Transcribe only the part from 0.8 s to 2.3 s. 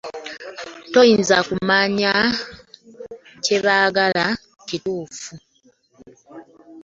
Toyinza kumanya